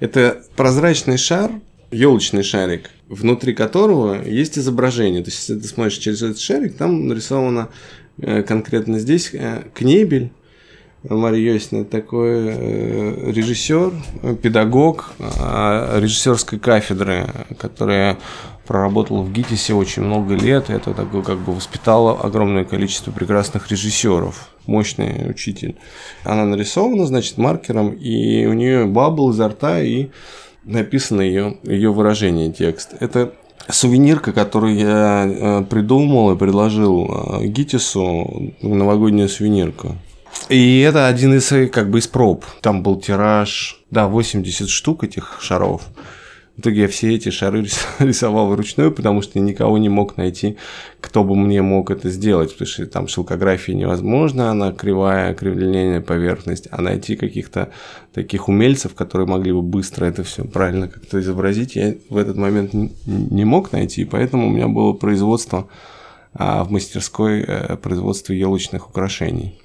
[0.00, 1.52] Это прозрачный шар,
[1.90, 5.22] елочный шарик, внутри которого есть изображение.
[5.22, 7.70] То есть, если ты смотришь через этот шарик, там нарисовано
[8.18, 10.30] э, конкретно здесь э, кнебель,
[11.08, 13.92] Мария Йосина такой э, режиссер,
[14.42, 17.26] педагог э, режиссерской кафедры,
[17.58, 18.18] которая
[18.66, 20.70] проработала в ГИТИСе очень много лет.
[20.70, 24.50] Это такой как бы воспитала огромное количество прекрасных режиссеров.
[24.66, 25.76] Мощный учитель.
[26.24, 30.08] Она нарисована, значит, маркером, и у нее бабл изо рта, и
[30.64, 32.94] написано ее, ее выражение, текст.
[32.98, 33.32] Это
[33.68, 39.94] сувенирка, которую я э, придумал и предложил ГИТИСу, новогоднюю сувенирку.
[40.48, 42.44] И это один из, э, как бы, из проб.
[42.60, 45.82] Там был тираж, да, 80 штук этих шаров.
[46.56, 47.66] В итоге я все эти шары
[47.98, 50.56] рисовал вручную, потому что никого не мог найти,
[51.00, 56.68] кто бы мне мог это сделать, потому что там шелкография невозможно, она кривая, кривлинейная поверхность,
[56.70, 57.70] а найти каких-то
[58.14, 62.72] таких умельцев, которые могли бы быстро это все правильно как-то изобразить, я в этот момент
[62.72, 65.68] не мог найти, поэтому у меня было производство
[66.32, 69.58] а, в мастерской э, производства елочных украшений.